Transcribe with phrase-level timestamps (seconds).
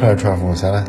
[0.00, 0.82] 快穿衣服下来。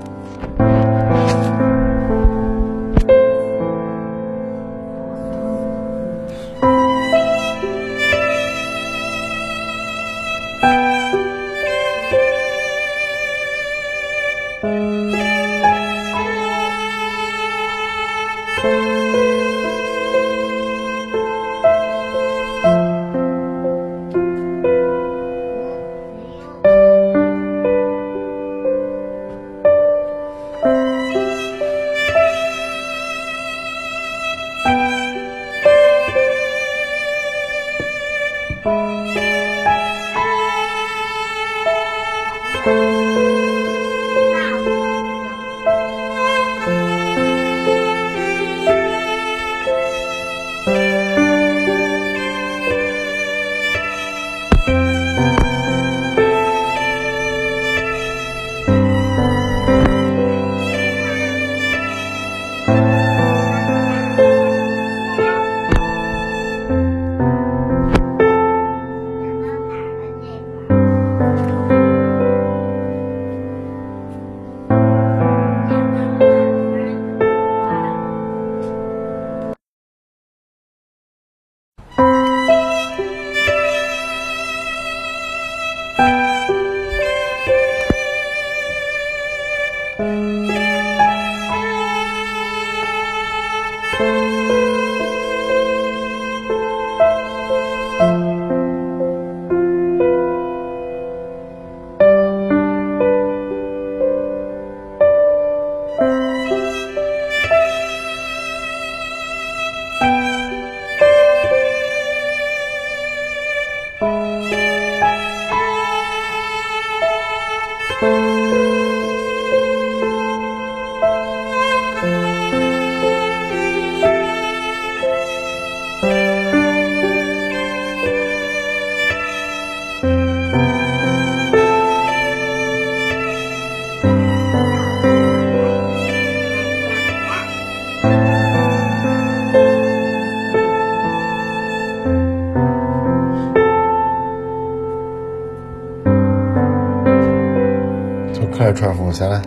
[148.74, 149.42] 传呼下来。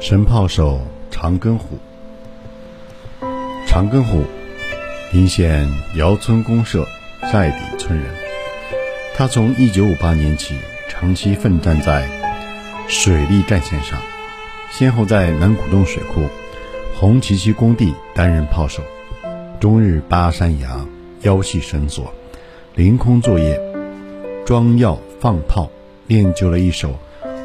[0.00, 0.80] 神炮手
[1.10, 1.78] 长根虎，
[3.66, 4.22] 长根虎，
[5.12, 6.84] 临县窑村公社
[7.32, 8.06] 寨底村人。
[9.16, 10.58] 他从1958年起
[10.88, 12.06] 长期奋战在
[12.86, 13.98] 水利战线上，
[14.70, 16.28] 先后在南古洞水库、
[16.94, 18.82] 红旗渠工地担任炮手，
[19.58, 20.84] 终日扒山崖、
[21.22, 22.12] 腰系绳索、
[22.74, 23.58] 凌空作业、
[24.44, 24.98] 装药。
[25.24, 25.70] 放炮
[26.06, 26.98] 练就了一手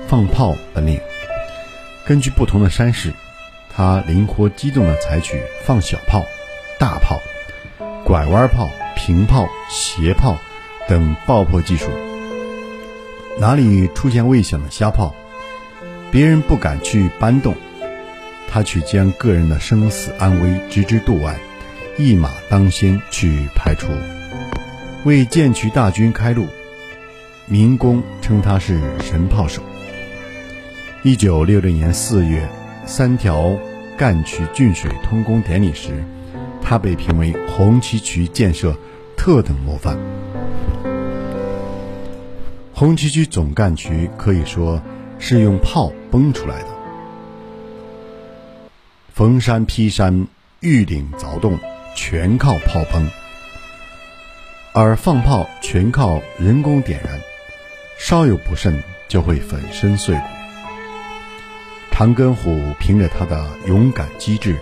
[0.09, 0.99] 放炮本领。
[2.05, 3.13] 根据不同的山势，
[3.73, 6.21] 他灵活机动地采取放小炮、
[6.77, 7.17] 大炮、
[8.03, 10.35] 拐弯炮、平炮、斜炮
[10.89, 11.89] 等爆破技术。
[13.39, 15.15] 哪里出现危险的瞎炮，
[16.11, 17.55] 别人不敢去搬动，
[18.49, 21.37] 他却将个人的生死安危置之度外，
[21.97, 23.87] 一马当先去排除，
[25.05, 26.45] 为建渠大军开路。
[27.51, 29.63] 民工称他是神炮手。
[31.03, 32.47] 一九六六年四月，
[32.85, 33.57] 三条
[33.97, 36.03] 干渠浚水通工典礼时，
[36.61, 38.77] 他被评为红旗渠建设
[39.17, 39.97] 特等模范。
[42.71, 44.79] 红旗渠总干渠可以说
[45.17, 46.67] 是用炮崩出来的，
[49.11, 50.27] 逢山劈山、
[50.59, 51.57] 遇岭凿洞，
[51.95, 53.09] 全靠炮崩；
[54.71, 57.18] 而放炮全靠人工点燃。
[58.01, 60.21] 稍有不慎，就会粉身碎骨。
[61.91, 64.55] 长根虎凭着他的勇敢机智，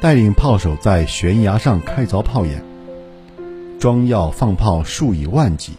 [0.00, 2.64] 带领炮手在悬崖上开凿炮眼，
[3.78, 5.74] 装药放炮数以万计。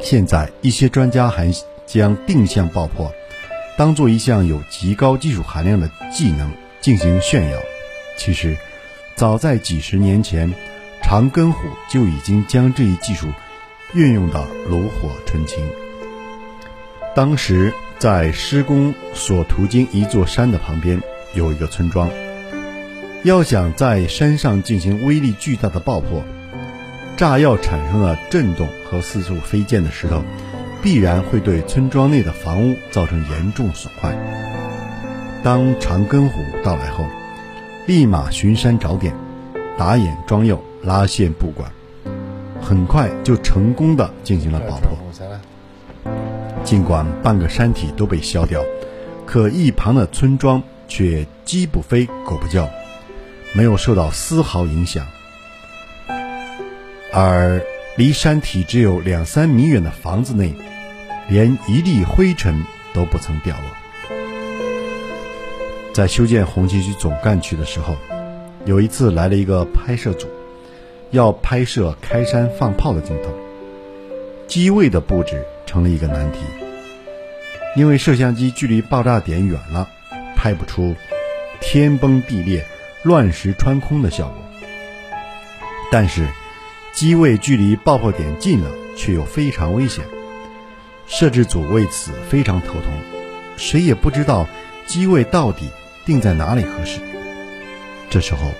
[0.00, 1.50] 现在一些专家还
[1.86, 3.10] 将定向爆破
[3.78, 6.52] 当做一项有极高技术含量的技能
[6.82, 7.58] 进行炫耀。
[8.18, 8.54] 其实，
[9.16, 10.52] 早在几十年前，
[11.02, 11.58] 长根虎
[11.90, 13.28] 就已经将这一技术。
[13.94, 15.64] 运用的炉火纯青。
[17.14, 21.00] 当时在施工所途经一座山的旁边
[21.34, 22.10] 有一个村庄，
[23.22, 26.22] 要想在山上进行威力巨大的爆破，
[27.16, 30.22] 炸药产生的震动和四处飞溅的石头，
[30.82, 34.12] 必然会对村庄内的房屋造成严重损坏。
[35.44, 37.06] 当长根虎到来后，
[37.86, 39.14] 立马巡山找点，
[39.78, 41.70] 打眼装药，拉线布管。
[42.64, 44.96] 很快就成功的进行了爆破。
[46.64, 48.64] 尽管半个山体都被削掉，
[49.26, 52.66] 可一旁的村庄却鸡不飞狗不叫，
[53.52, 55.06] 没有受到丝毫影响。
[57.12, 57.62] 而
[57.96, 60.54] 离山体只有两三米远的房子内，
[61.28, 62.64] 连一粒灰尘
[62.94, 63.64] 都不曾掉落。
[65.92, 67.96] 在修建红旗渠总干渠的时候，
[68.64, 70.26] 有一次来了一个拍摄组，
[71.10, 73.30] 要拍摄开山放炮的镜头，
[74.46, 76.38] 机位的布置成了一个难题，
[77.76, 79.88] 因为摄像机距离爆炸点远了，
[80.36, 80.94] 拍不出
[81.60, 82.64] 天崩地裂、
[83.02, 84.38] 乱石穿空的效果，
[85.90, 86.26] 但是。
[86.96, 90.04] 机位距离爆破点近了，却又非常危险。
[91.08, 92.82] 摄制组为此非常头痛，
[93.56, 94.46] 谁也不知道
[94.86, 95.68] 机位到底
[96.06, 97.00] 定在哪里合适。
[98.10, 98.52] 这时候，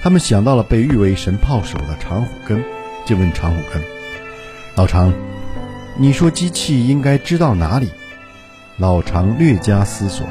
[0.00, 2.62] 他们想到了被誉为神炮手的长虎根，
[3.04, 3.82] 就问长虎根
[4.76, 5.12] ：“老长，
[5.96, 7.90] 你说机器应该知道哪里？”
[8.78, 10.26] 老长略加思索，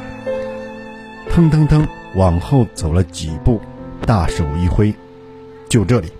[1.28, 3.60] 腾腾腾往后走了几步，
[4.06, 4.94] 大手一挥
[5.68, 6.12] ：“就这里。”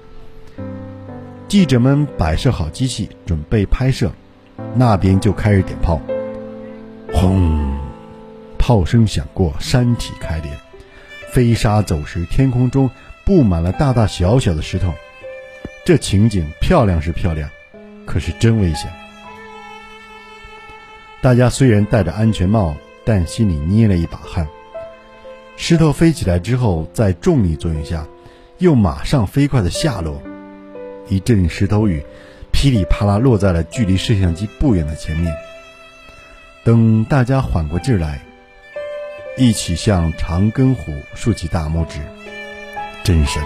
[1.49, 4.11] 记者们摆设好机器，准备拍摄，
[4.75, 6.01] 那边就开始点炮。
[7.15, 7.79] 轰！
[8.59, 10.51] 炮声响过，山体开裂，
[11.31, 12.91] 飞沙走石，天空中
[13.27, 14.95] 布满了大大小小的石头。
[15.85, 17.51] 这情景漂亮是漂亮，
[18.07, 18.89] 可是真危险。
[21.21, 24.47] 大家虽然戴着安全帽，但心里捏了一把汗。
[25.57, 28.07] 石头飞起来之后，在重力作用下，
[28.59, 30.23] 又马上飞快的下落。
[31.09, 32.05] 一阵石头雨，
[32.53, 35.35] 噼里啪啦落在了距离摄像机不远的前面。
[36.63, 38.21] 等大家缓过劲来，
[39.37, 41.99] 一起向长根虎竖起大拇指，
[43.07, 43.41] 真神！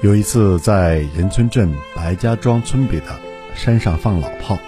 [0.00, 3.20] 有一次在仁村镇白家庄村北的
[3.54, 4.58] 山上放老炮，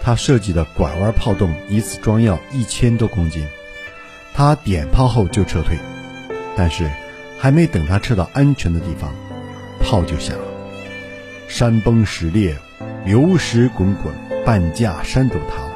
[0.00, 3.46] 他设计的拐弯炮洞一次装药一千多公斤，
[4.32, 5.76] 他点炮后就撤退，
[6.56, 6.90] 但是。
[7.40, 9.14] 还没等他撤到安全的地方，
[9.80, 10.44] 炮就响了，
[11.48, 12.56] 山崩石裂，
[13.04, 14.12] 流石滚滚，
[14.44, 15.72] 半架山都塌了，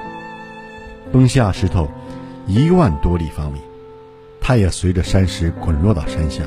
[1.12, 1.88] 崩下石头
[2.49, 3.61] 一万多立方米，
[4.43, 6.43] 他也随着山石滚落到山下。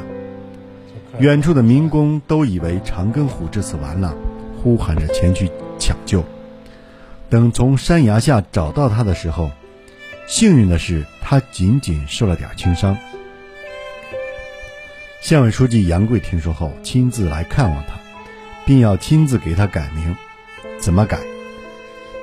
[1.19, 4.13] 远处的民工都以为长根虎这次完了，
[4.61, 5.49] 呼喊着前去
[5.79, 6.23] 抢救。
[7.29, 9.49] 等从山崖下找到他的时候，
[10.27, 12.97] 幸运的是他仅仅受了点轻伤。
[15.21, 17.93] 县委书记杨贵听说后，亲自来看望他，
[18.65, 20.15] 并要亲自给他改名。
[20.77, 21.17] 怎么改？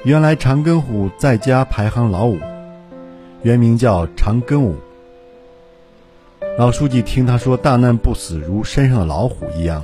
[0.04, 2.38] 原来长根虎在家排行老五，
[3.42, 4.76] 原名叫长根武。
[6.58, 9.82] 老书记听他说“大难不死，如山上的老虎一样，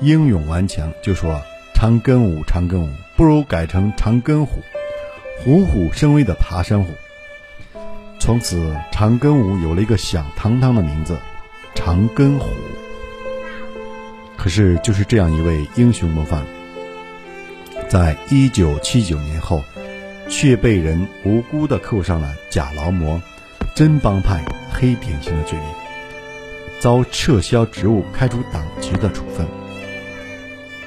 [0.00, 1.38] 英勇顽强”，就说
[1.74, 4.60] “长根武，长根武，不如改成长根虎，
[5.44, 6.90] 虎虎生威的爬山虎”。
[8.18, 11.18] 从此，长根武有了一个响堂堂的名字。
[11.74, 12.46] 长根虎，
[14.38, 16.42] 可是就是这样一位英雄模范，
[17.88, 19.62] 在一九七九年后，
[20.30, 23.20] 却被人无辜的扣上了假劳模、
[23.74, 24.42] 真帮派、
[24.74, 25.68] 黑典型的罪名，
[26.80, 29.46] 遭撤销职务、开除党籍的处分。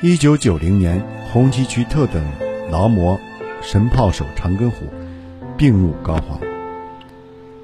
[0.02, 1.02] 一九九零年，
[1.32, 2.22] 红旗渠特等
[2.70, 3.18] 劳模、
[3.62, 4.86] 神炮手长根虎
[5.58, 6.38] 病入膏肓。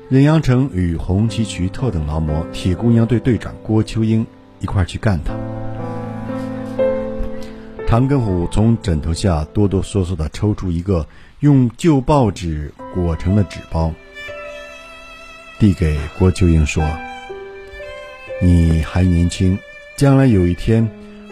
[0.09, 4.25] 任阳城与红旗渠特等劳模铁姑娘队队长郭秋英
[4.59, 5.33] 一块去干他。
[7.85, 11.05] 长根虎从枕头下哆哆嗦嗦地抽出一个
[11.41, 13.91] 用旧报纸裹成的纸包，
[15.63, 16.84] 递给郭秋英说
[18.43, 19.58] ：“你还年轻，
[19.96, 20.86] 将来有一天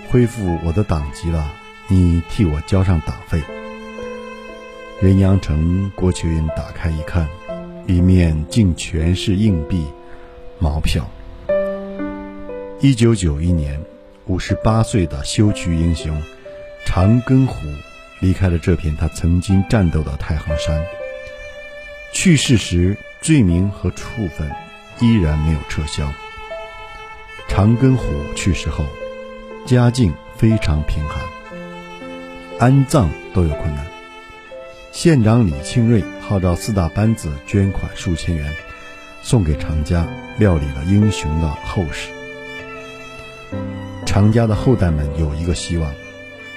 [0.07, 1.51] 恢复我的党籍了，
[1.89, 3.41] 你替我交上党费。”
[5.03, 7.27] 任阳城郭秋英打开一看。
[7.87, 9.85] 里面竟全是硬币、
[10.59, 11.05] 毛票。
[12.79, 13.77] 一九九一年，
[14.27, 16.15] 五十八岁的修渠英雄
[16.85, 17.55] 长根虎
[18.21, 20.81] 离开了这片他曾经战斗的太行山。
[22.13, 24.51] 去世时，罪名和处分
[24.99, 26.11] 依然没有撤销。
[27.47, 28.85] 长根虎去世后，
[29.65, 31.23] 家境非常贫寒，
[32.59, 33.85] 安葬都有困难。
[34.91, 38.53] 县长李庆瑞号召四大班子捐款数千元，
[39.21, 40.05] 送给常家，
[40.37, 42.09] 料理了英雄的后事。
[44.05, 45.93] 常家的后代们有一个希望，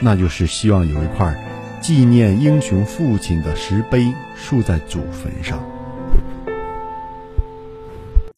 [0.00, 1.32] 那就是希望有一块
[1.84, 5.73] 纪念英雄父亲的石碑竖在祖坟上。